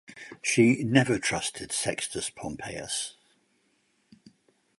[0.41, 3.17] She never trusted Sextus Pompeius.